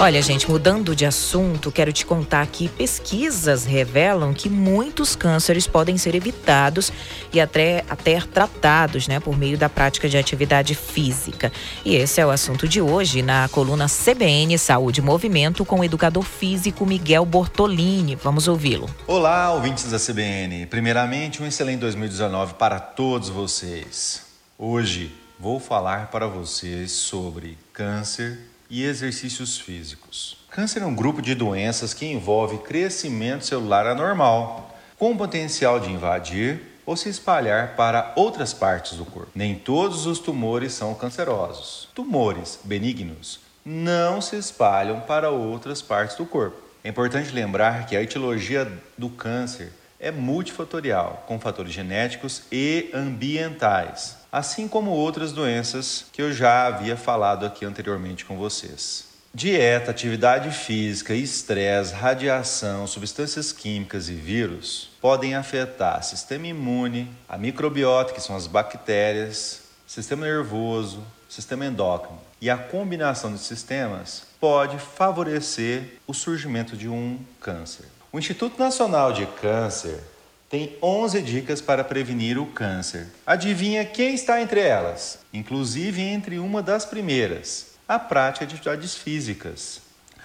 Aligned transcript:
Olha, 0.00 0.22
gente, 0.22 0.48
mudando 0.48 0.94
de 0.94 1.04
assunto, 1.04 1.72
quero 1.72 1.92
te 1.92 2.06
contar 2.06 2.46
que 2.46 2.68
pesquisas 2.68 3.64
revelam 3.64 4.32
que 4.32 4.48
muitos 4.48 5.16
cânceres 5.16 5.66
podem 5.66 5.98
ser 5.98 6.14
evitados 6.14 6.92
e 7.32 7.40
até, 7.40 7.84
até 7.90 8.20
tratados, 8.20 9.08
né, 9.08 9.18
por 9.18 9.36
meio 9.36 9.58
da 9.58 9.68
prática 9.68 10.08
de 10.08 10.16
atividade 10.16 10.76
física. 10.76 11.50
E 11.84 11.96
esse 11.96 12.20
é 12.20 12.24
o 12.24 12.30
assunto 12.30 12.68
de 12.68 12.80
hoje 12.80 13.22
na 13.22 13.48
coluna 13.48 13.86
CBN 13.88 14.56
Saúde 14.56 15.00
e 15.00 15.02
Movimento 15.02 15.64
com 15.64 15.80
o 15.80 15.84
educador 15.84 16.22
físico 16.22 16.86
Miguel 16.86 17.26
Bortolini. 17.26 18.14
Vamos 18.14 18.46
ouvi-lo. 18.46 18.88
Olá, 19.04 19.52
ouvintes 19.52 19.90
da 19.90 19.98
CBN. 19.98 20.66
Primeiramente, 20.66 21.42
um 21.42 21.46
excelente 21.46 21.80
2019 21.80 22.54
para 22.54 22.78
todos 22.78 23.28
vocês. 23.28 24.22
Hoje 24.56 25.12
vou 25.40 25.58
falar 25.58 26.06
para 26.08 26.28
vocês 26.28 26.92
sobre 26.92 27.58
câncer 27.72 28.38
e 28.70 28.84
exercícios 28.84 29.58
físicos. 29.58 30.36
Câncer 30.50 30.82
é 30.82 30.86
um 30.86 30.94
grupo 30.94 31.22
de 31.22 31.34
doenças 31.34 31.94
que 31.94 32.06
envolve 32.06 32.58
crescimento 32.58 33.44
celular 33.46 33.86
anormal, 33.86 34.78
com 34.98 35.16
potencial 35.16 35.78
de 35.78 35.90
invadir 35.90 36.60
ou 36.84 36.96
se 36.96 37.08
espalhar 37.08 37.76
para 37.76 38.12
outras 38.16 38.54
partes 38.54 38.96
do 38.96 39.04
corpo. 39.04 39.30
Nem 39.34 39.54
todos 39.54 40.06
os 40.06 40.18
tumores 40.18 40.72
são 40.72 40.94
cancerosos. 40.94 41.88
Tumores 41.94 42.58
benignos 42.64 43.40
não 43.64 44.20
se 44.20 44.36
espalham 44.36 45.00
para 45.00 45.30
outras 45.30 45.82
partes 45.82 46.16
do 46.16 46.24
corpo. 46.24 46.56
É 46.82 46.88
importante 46.88 47.30
lembrar 47.30 47.86
que 47.86 47.94
a 47.94 48.02
etiologia 48.02 48.70
do 48.96 49.10
câncer 49.10 49.72
é 50.00 50.10
multifatorial, 50.10 51.24
com 51.26 51.40
fatores 51.40 51.72
genéticos 51.72 52.42
e 52.50 52.90
ambientais 52.94 54.18
assim 54.30 54.68
como 54.68 54.90
outras 54.90 55.32
doenças 55.32 56.06
que 56.12 56.20
eu 56.20 56.32
já 56.32 56.66
havia 56.66 56.96
falado 56.96 57.46
aqui 57.46 57.64
anteriormente 57.64 58.24
com 58.24 58.36
vocês. 58.36 59.06
Dieta, 59.34 59.90
atividade 59.90 60.50
física, 60.50 61.14
estresse, 61.14 61.92
radiação, 61.92 62.86
substâncias 62.86 63.52
químicas 63.52 64.08
e 64.08 64.14
vírus 64.14 64.90
podem 65.00 65.34
afetar 65.34 66.02
sistema 66.02 66.46
imune, 66.46 67.10
a 67.28 67.36
microbiota, 67.36 68.12
que 68.12 68.22
são 68.22 68.34
as 68.34 68.46
bactérias, 68.46 69.62
sistema 69.86 70.24
nervoso, 70.24 71.04
sistema 71.28 71.66
endócrino. 71.66 72.18
E 72.40 72.48
a 72.48 72.56
combinação 72.56 73.32
de 73.32 73.38
sistemas 73.40 74.26
pode 74.40 74.78
favorecer 74.78 75.98
o 76.06 76.14
surgimento 76.14 76.76
de 76.76 76.88
um 76.88 77.18
câncer. 77.40 77.84
O 78.10 78.18
Instituto 78.18 78.58
Nacional 78.58 79.12
de 79.12 79.26
Câncer 79.26 80.02
tem 80.48 80.78
11 80.82 81.20
dicas 81.20 81.60
para 81.60 81.84
prevenir 81.84 82.38
o 82.38 82.46
câncer. 82.46 83.06
Adivinha 83.26 83.84
quem 83.84 84.14
está 84.14 84.40
entre 84.40 84.60
elas? 84.60 85.18
Inclusive 85.30 86.00
entre 86.00 86.38
uma 86.38 86.62
das 86.62 86.86
primeiras, 86.86 87.74
a 87.86 87.98
prática 87.98 88.46
de 88.46 88.54
atividades 88.54 88.94
físicas. 88.94 89.82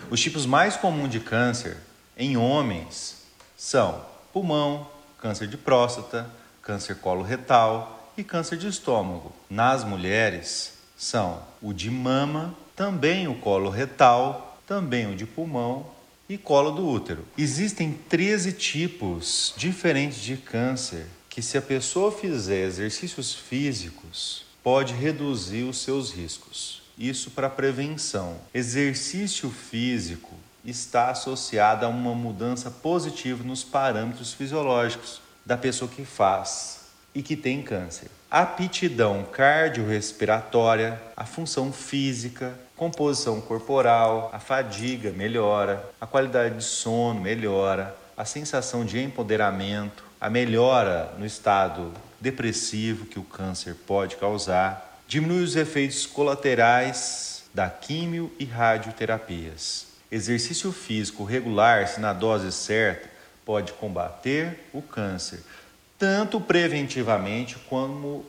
Os 0.09 0.22
tipos 0.22 0.45
mais 0.45 0.78
comuns 0.78 1.09
de 1.09 1.20
câncer 1.20 1.76
em 2.17 2.38
homens 2.38 3.17
são 3.58 4.02
pulmão, 4.31 4.88
câncer 5.20 5.48
de 5.48 5.58
próstata, 5.58 6.30
câncer 6.61 6.95
coloretal 6.95 8.14
e 8.17 8.23
câncer 8.23 8.58
de 8.58 8.70
estômago. 8.70 9.34
Nas 9.50 9.84
mulheres 9.84 10.76
são 10.98 11.44
o 11.61 11.73
de 11.73 11.92
mama, 11.92 12.56
também 12.78 13.28
o 13.28 13.36
coloretal, 13.36 14.58
também 14.66 15.11
o 15.11 15.17
de 15.17 15.26
pulmão 15.26 15.86
e 16.27 16.38
colo 16.38 16.71
do 16.71 16.88
útero. 16.88 17.25
Existem 17.38 17.93
13 18.09 18.53
tipos 18.53 19.53
diferentes 19.57 20.19
de 20.21 20.38
câncer 20.38 21.05
que, 21.30 21.41
se 21.41 21.57
a 21.57 21.61
pessoa 21.61 22.11
fizer 22.11 22.65
exercícios 22.65 23.33
físicos, 23.33 24.45
pode 24.63 24.93
reduzir 24.93 25.63
os 25.63 25.80
seus 25.80 26.11
riscos. 26.11 26.81
Isso 26.97 27.31
para 27.31 27.49
prevenção. 27.49 28.38
Exercício 28.53 29.49
físico 29.49 30.33
está 30.63 31.09
associado 31.09 31.85
a 31.85 31.89
uma 31.89 32.13
mudança 32.13 32.71
positiva 32.71 33.43
nos 33.43 33.63
parâmetros 33.63 34.33
fisiológicos 34.33 35.21
da 35.45 35.58
pessoa 35.58 35.89
que 35.89 36.05
faz 36.05 36.81
e 37.13 37.21
que 37.21 37.35
tem 37.35 37.61
câncer. 37.61 38.09
Aptidão 38.33 39.23
cardiorrespiratória, 39.32 40.99
a 41.16 41.23
função 41.23 41.71
física, 41.71 42.58
composição 42.76 43.39
corporal, 43.39 44.32
a 44.33 44.39
fadiga 44.39 45.11
melhora, 45.11 45.88
a 46.02 46.08
qualidade 46.08 46.58
de 46.58 46.64
sono 46.64 47.22
melhora, 47.22 47.95
a 48.17 48.26
sensação 48.26 48.83
de 48.83 48.99
empoderamento, 48.99 50.04
a 50.20 50.32
melhora 50.32 51.14
no 51.20 51.27
estado 51.27 51.93
depressivo 52.20 53.05
que 53.05 53.20
o 53.20 53.23
câncer 53.23 53.76
pode 53.86 54.16
causar, 54.16 54.99
diminui 55.08 55.43
os 55.43 55.55
efeitos 55.55 56.08
colaterais 56.08 57.43
da 57.54 57.70
químio 57.70 58.32
e 58.39 58.45
radioterapias. 58.45 59.86
Exercício 60.11 60.72
físico 60.72 61.23
regular, 61.23 61.88
se 61.88 61.99
na 61.99 62.14
dose 62.14 62.52
certa, 62.52 63.08
pode 63.45 63.73
combater 63.73 64.70
o 64.73 64.82
câncer, 64.82 65.43
tanto 65.98 66.39
preventivamente 66.39 67.58
como, 67.70 68.26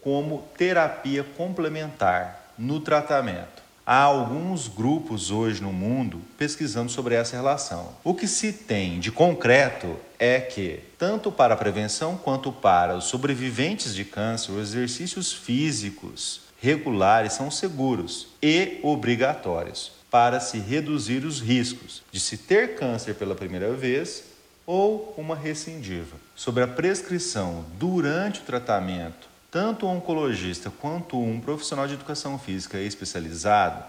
como 0.00 0.44
terapia 0.56 1.24
complementar 1.36 2.52
no 2.58 2.80
tratamento. 2.80 3.62
Há 3.86 4.02
alguns 4.02 4.68
grupos 4.68 5.30
hoje 5.30 5.62
no 5.62 5.72
mundo 5.72 6.20
pesquisando 6.36 6.92
sobre 6.92 7.14
essa 7.14 7.36
relação. 7.36 7.94
O 8.04 8.12
que 8.12 8.28
se 8.28 8.52
tem 8.52 9.00
de 9.00 9.10
concreto 9.10 9.96
é 10.18 10.40
que, 10.40 10.80
tanto 10.98 11.32
para 11.32 11.54
a 11.54 11.56
prevenção 11.56 12.14
quanto 12.14 12.52
para 12.52 12.94
os 12.94 13.04
sobreviventes 13.04 13.94
de 13.94 14.04
câncer, 14.04 14.52
os 14.52 14.74
exercícios 14.74 15.32
físicos 15.32 16.42
regulares 16.60 17.32
são 17.32 17.50
seguros 17.50 18.28
e 18.42 18.78
obrigatórios 18.82 19.92
para 20.10 20.40
se 20.40 20.58
reduzir 20.58 21.24
os 21.24 21.40
riscos 21.40 22.02
de 22.10 22.20
se 22.20 22.36
ter 22.36 22.74
câncer 22.74 23.14
pela 23.14 23.34
primeira 23.34 23.72
vez 23.72 24.24
ou 24.68 25.14
uma 25.16 25.34
recidiva. 25.34 26.14
Sobre 26.36 26.62
a 26.62 26.68
prescrição 26.68 27.64
durante 27.78 28.40
o 28.40 28.44
tratamento, 28.44 29.26
tanto 29.50 29.86
o 29.86 29.88
oncologista 29.88 30.70
quanto 30.70 31.18
um 31.18 31.40
profissional 31.40 31.88
de 31.88 31.94
educação 31.94 32.38
física 32.38 32.78
especializado 32.78 33.82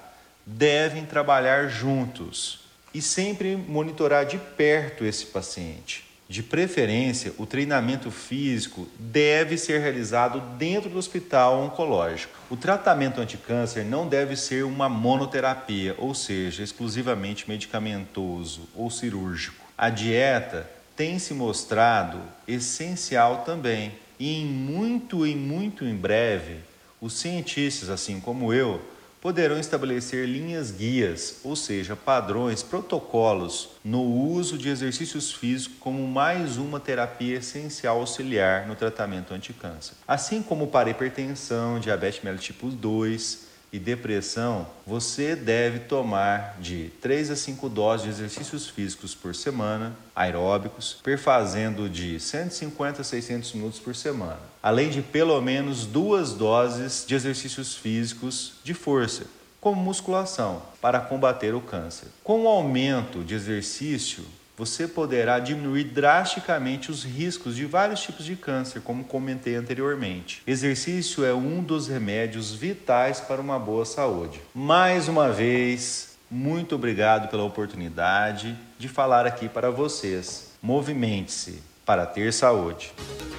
devem 0.46 1.06
trabalhar 1.06 1.68
juntos 1.68 2.62
e 2.94 3.02
sempre 3.02 3.58
monitorar 3.58 4.26
de 4.26 4.38
perto 4.38 5.04
esse 5.04 5.26
paciente. 5.26 6.08
De 6.30 6.42
preferência, 6.42 7.34
o 7.38 7.46
treinamento 7.46 8.10
físico 8.10 8.88
deve 8.98 9.58
ser 9.58 9.82
realizado 9.82 10.40
dentro 10.58 10.90
do 10.90 10.98
hospital 10.98 11.62
oncológico. 11.62 12.40
O 12.50 12.56
tratamento 12.56 13.20
anticâncer 13.20 13.84
não 13.84 14.08
deve 14.08 14.38
ser 14.38 14.64
uma 14.64 14.88
monoterapia, 14.88 15.94
ou 15.98 16.14
seja, 16.14 16.64
exclusivamente 16.64 17.50
medicamentoso 17.50 18.62
ou 18.74 18.90
cirúrgico. 18.90 19.69
A 19.82 19.90
dieta 19.90 20.70
tem 20.94 21.18
se 21.20 21.34
mostrado 21.34 22.20
essencial 22.46 23.46
também. 23.46 23.94
E 24.20 24.42
em 24.42 24.46
muito 24.46 25.26
e 25.26 25.34
muito 25.34 25.86
em 25.86 25.96
breve, 25.96 26.58
os 27.00 27.14
cientistas, 27.14 27.90
assim 27.90 28.20
como 28.20 28.52
eu, 28.54 28.82
poderão 29.22 29.58
estabelecer 29.58 30.28
linhas 30.28 30.70
guias, 30.70 31.38
ou 31.46 31.56
seja, 31.56 31.96
padrões, 31.96 32.62
protocolos 32.62 33.70
no 33.82 34.02
uso 34.04 34.58
de 34.58 34.68
exercícios 34.68 35.32
físicos 35.32 35.78
como 35.80 36.06
mais 36.06 36.58
uma 36.58 36.82
terapia 36.82 37.38
essencial 37.38 38.02
auxiliar 38.02 38.68
no 38.68 38.76
tratamento 38.76 39.34
anticâncer. 39.34 39.94
Assim 40.06 40.44
como 40.44 40.68
para 40.68 40.90
hipertensão, 40.90 41.80
diabetes 41.80 42.22
mellitus 42.22 42.48
tipo 42.48 42.68
2, 42.68 43.48
e 43.72 43.78
depressão, 43.78 44.68
você 44.86 45.36
deve 45.36 45.80
tomar 45.80 46.58
de 46.60 46.92
3 47.02 47.32
a 47.32 47.36
5 47.36 47.70
doses 47.70 48.06
de 48.06 48.10
exercícios 48.12 48.68
físicos 48.68 49.14
por 49.14 49.36
semana, 49.36 49.96
aeróbicos, 50.16 50.98
perfazendo 51.04 51.88
de 51.88 52.20
150 52.20 53.02
a 53.02 53.04
600 53.04 53.54
minutos 53.54 53.80
por 53.80 53.96
semana, 53.96 54.40
além 54.62 54.90
de 54.90 55.02
pelo 55.02 55.40
menos 55.42 55.86
duas 55.86 56.34
doses 56.34 57.06
de 57.08 57.14
exercícios 57.14 57.76
físicos 57.76 58.54
de 58.64 58.74
força, 58.74 59.26
como 59.62 59.82
musculação, 59.82 60.62
para 60.82 61.00
combater 61.00 61.54
o 61.54 61.62
câncer. 61.62 62.08
Com 62.24 62.44
o 62.44 62.48
aumento 62.48 63.24
de 63.24 63.36
exercício, 63.36 64.24
você 64.60 64.86
poderá 64.90 65.40
diminuir 65.40 65.86
drasticamente 65.86 66.92
os 66.92 67.06
riscos 67.06 67.56
de 67.56 67.66
vários 67.66 68.02
tipos 68.02 68.26
de 68.26 68.36
câncer, 68.36 68.82
como 68.82 69.06
comentei 69.06 69.56
anteriormente. 69.56 70.44
Exercício 70.46 71.24
é 71.24 71.34
um 71.34 71.64
dos 71.64 71.88
remédios 71.88 72.54
vitais 72.54 73.22
para 73.22 73.40
uma 73.40 73.58
boa 73.58 73.86
saúde. 73.86 74.42
Mais 74.54 75.08
uma 75.08 75.32
vez, 75.32 76.18
muito 76.30 76.76
obrigado 76.76 77.30
pela 77.30 77.44
oportunidade 77.44 78.54
de 78.78 78.90
falar 78.90 79.26
aqui 79.26 79.48
para 79.48 79.72
vocês. 79.72 80.52
Movimente-se 80.62 81.64
para 81.86 82.06
ter 82.06 82.34
saúde. 82.34 82.92